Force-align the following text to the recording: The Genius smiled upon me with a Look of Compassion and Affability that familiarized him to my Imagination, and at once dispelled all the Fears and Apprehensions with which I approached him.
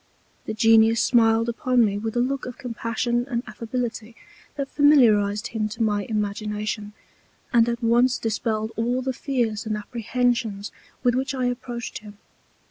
The 0.47 0.55
Genius 0.55 0.99
smiled 0.99 1.47
upon 1.47 1.85
me 1.85 1.95
with 1.99 2.15
a 2.15 2.21
Look 2.21 2.47
of 2.47 2.57
Compassion 2.57 3.27
and 3.29 3.43
Affability 3.45 4.15
that 4.55 4.67
familiarized 4.71 5.49
him 5.49 5.69
to 5.69 5.83
my 5.83 6.05
Imagination, 6.05 6.93
and 7.53 7.69
at 7.69 7.83
once 7.83 8.17
dispelled 8.17 8.71
all 8.75 9.03
the 9.03 9.13
Fears 9.13 9.67
and 9.67 9.77
Apprehensions 9.77 10.71
with 11.03 11.13
which 11.13 11.35
I 11.35 11.45
approached 11.45 11.99
him. 11.99 12.17